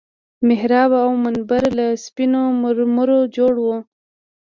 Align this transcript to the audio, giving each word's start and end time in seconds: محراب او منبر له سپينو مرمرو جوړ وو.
محراب 0.47 0.91
او 1.03 1.11
منبر 1.23 1.63
له 1.77 1.87
سپينو 2.05 2.41
مرمرو 2.61 3.19
جوړ 3.35 3.53
وو. 3.65 3.77